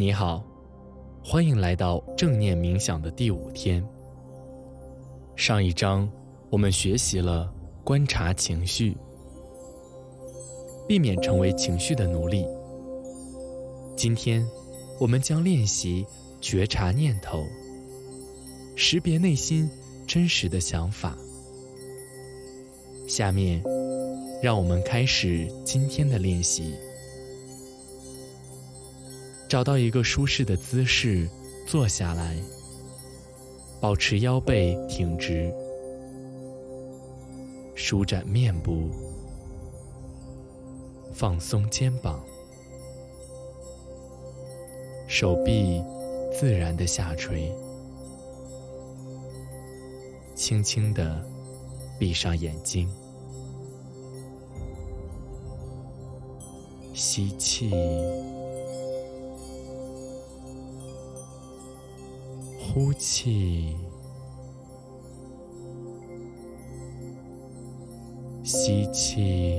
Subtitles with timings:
[0.00, 0.44] 你好，
[1.24, 3.84] 欢迎来到正念冥想的第五天。
[5.34, 6.08] 上一章
[6.50, 7.52] 我们学习了
[7.82, 8.96] 观察情绪，
[10.86, 12.46] 避免成为情绪的奴隶。
[13.96, 14.48] 今天
[15.00, 16.06] 我们将练习
[16.40, 17.44] 觉察念头，
[18.76, 19.68] 识别内心
[20.06, 21.18] 真实的想法。
[23.08, 23.60] 下面，
[24.40, 26.72] 让我们开始今天的练习。
[29.48, 31.26] 找到一个舒适的姿势，
[31.66, 32.36] 坐下来，
[33.80, 35.50] 保持腰背挺直，
[37.74, 38.90] 舒展面部，
[41.14, 42.22] 放松肩膀，
[45.06, 45.82] 手臂
[46.30, 47.50] 自然的下垂，
[50.34, 51.24] 轻轻的
[51.98, 52.86] 闭上眼睛，
[56.92, 57.70] 吸气。
[62.80, 63.76] 呼气，
[68.44, 69.58] 吸气，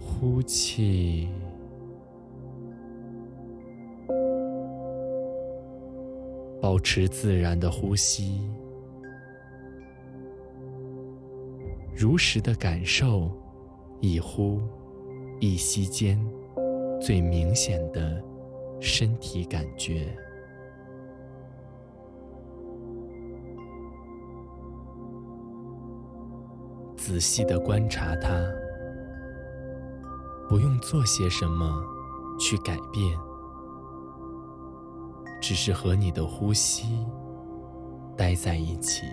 [0.00, 1.28] 呼气，
[6.60, 8.50] 保持自然的呼吸，
[11.94, 13.30] 如实的感受
[14.00, 14.60] 一呼
[15.38, 16.18] 一吸间。
[17.06, 18.20] 最明显的
[18.80, 20.08] 身体感觉，
[26.96, 28.44] 仔细的观察它，
[30.48, 31.80] 不用做些什么
[32.40, 33.16] 去改变，
[35.40, 37.06] 只是和你的呼吸
[38.16, 39.06] 待在一起。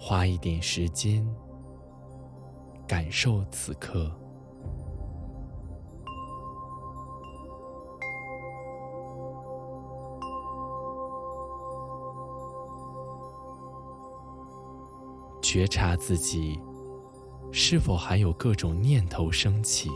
[0.00, 1.26] 花一点时间，
[2.86, 4.10] 感受此刻，
[15.42, 16.58] 觉察自己
[17.50, 19.90] 是否还有各种念头升起，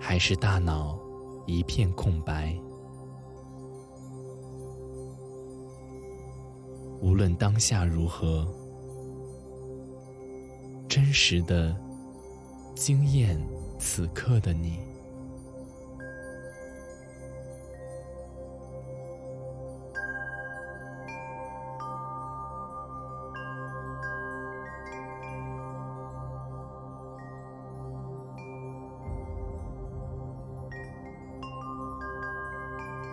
[0.00, 0.98] 还是大脑
[1.46, 2.60] 一片空白。
[7.00, 8.46] 无论当下如何，
[10.86, 11.74] 真实的
[12.74, 13.40] 惊艳
[13.78, 14.78] 此刻的你，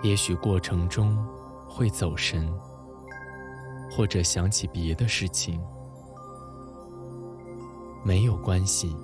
[0.04, 1.18] 也许过程中
[1.68, 2.48] 会走神。
[3.98, 5.60] 或者想起别的事情，
[8.06, 8.96] 没有关系。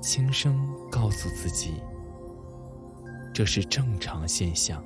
[0.00, 1.74] 轻声告诉自己，
[3.34, 4.82] 这是正常现象。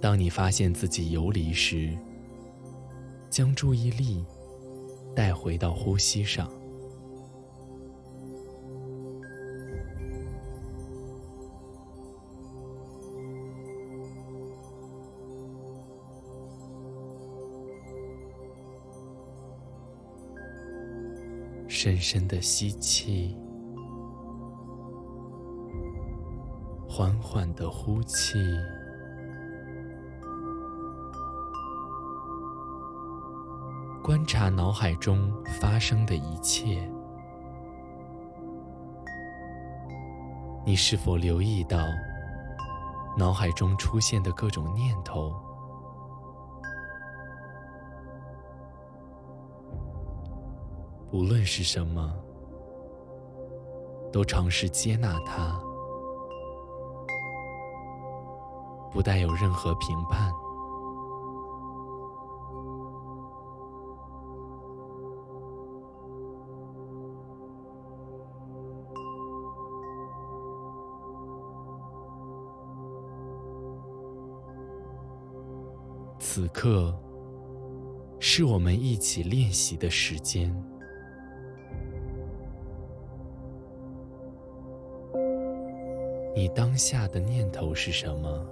[0.00, 1.94] 当你发现自己游离时，
[3.28, 4.24] 将注意力
[5.14, 6.50] 带回到呼吸上。
[21.78, 23.36] 深深的吸气，
[26.88, 28.38] 缓缓的呼气，
[34.02, 36.90] 观察脑海中发生的一切。
[40.64, 41.76] 你是否留意到
[43.18, 45.30] 脑海中出现的各种念头？
[51.16, 52.14] 无论是什么，
[54.12, 55.58] 都尝试接纳它，
[58.92, 60.30] 不带有任何评判。
[76.18, 76.94] 此刻
[78.20, 80.54] 是我们一起练习的时间。
[86.36, 88.46] 你当下的念头是什么？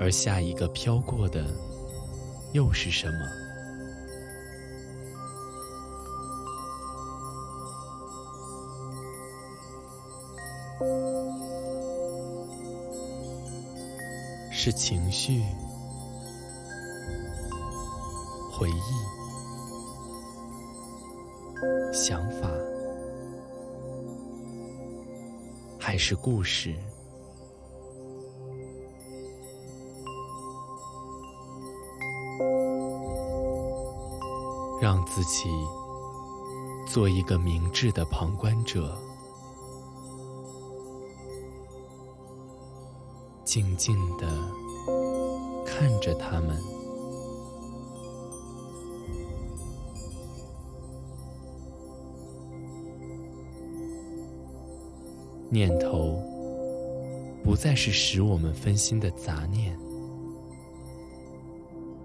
[0.00, 1.44] 而下一个飘过的
[2.52, 3.14] 又是什么？
[14.50, 15.44] 是情绪
[18.50, 19.19] 回忆。
[22.02, 22.48] 想法，
[25.78, 26.74] 还是故事？
[34.80, 35.50] 让自己
[36.88, 38.96] 做一个明智的旁观者。
[43.44, 44.26] 静静地
[45.66, 46.58] 看着他们，
[55.52, 56.22] 念头
[57.42, 59.76] 不再是使我们分心的杂念，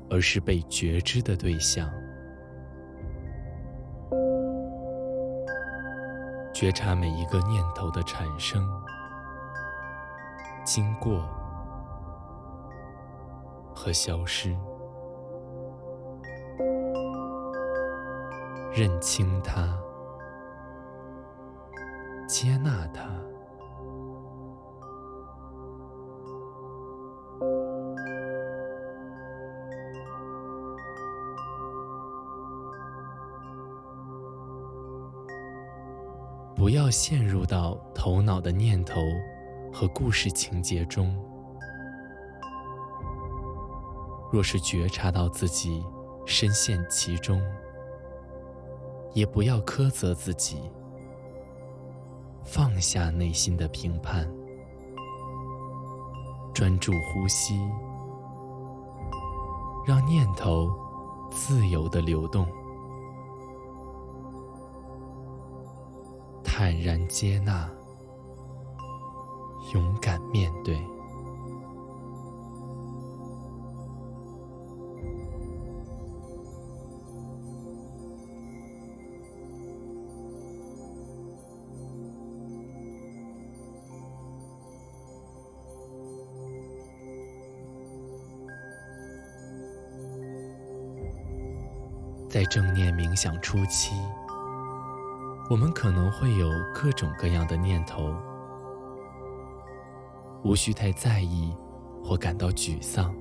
[0.09, 1.87] 而是被觉知的对象。
[6.51, 8.67] 觉察每一个念头的产生。
[10.65, 11.21] 经过
[13.75, 14.55] 和消失，
[18.73, 19.77] 认清它，
[22.27, 23.05] 接纳它，
[36.65, 38.99] 不要陷入到头脑的念头。
[39.71, 41.15] 和故事情节中，
[44.31, 45.85] 若是觉察到自己
[46.25, 47.39] 深陷其中，
[49.13, 50.57] 也不要苛责自己，
[52.43, 54.27] 放下内心的评判，
[56.51, 57.59] 专注呼吸，
[59.85, 60.73] 让念头
[61.29, 62.47] 自由的流动，
[66.57, 67.69] 坦然接纳。
[69.73, 70.73] 勇敢面对。
[92.29, 93.93] 在正念冥想初期，
[95.47, 98.15] 我们可能会有各种各样的念头。
[100.43, 101.55] 无需太在意
[102.03, 103.15] 或感到沮丧，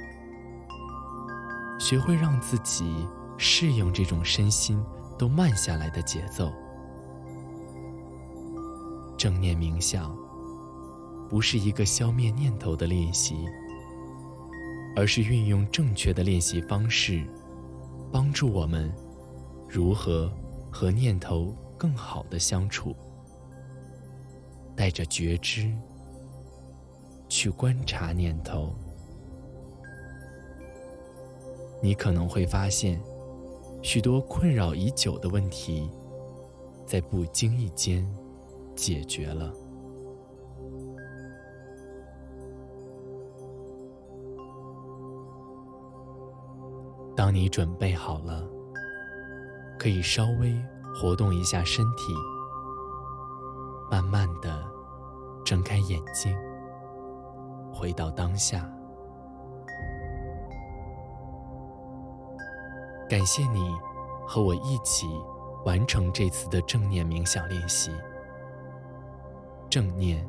[1.79, 3.07] 学会让自己
[3.37, 4.83] 适应这种身心
[5.19, 6.51] 都慢下来的节奏。
[9.19, 10.17] 正念冥想
[11.29, 13.47] 不是一个消灭念头的练习，
[14.97, 17.23] 而是运用正确的练习方式，
[18.11, 18.91] 帮助我们
[19.69, 20.33] 如何
[20.71, 21.55] 和念头
[21.85, 22.97] 更好的相处，
[24.75, 25.71] 带着觉知。
[27.29, 28.75] 去观察念头，
[31.83, 32.99] 你可能会发现，
[33.83, 35.91] 许多困扰已久的问题，
[36.87, 38.07] 在不经意间
[38.75, 39.53] 解决了。
[47.15, 48.49] 当你准备好了，
[49.79, 50.55] 可以稍微
[50.95, 52.15] 活动一下身体，
[53.91, 54.65] 慢慢的
[55.45, 56.37] 睁开眼睛。
[57.73, 58.71] 回到当下，
[63.11, 63.75] 感谢你
[64.25, 65.09] 和我一起
[65.65, 67.91] 完成这次的正念冥想练习。
[69.69, 70.25] 正念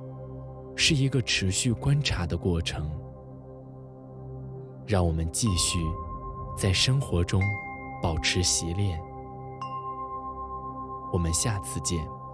[0.75, 2.89] 是一个持续观察的过程，
[4.87, 5.77] 让我们继续
[6.57, 7.39] 在生活中
[8.01, 8.99] 保持习练。
[11.15, 12.24] 我们下次见。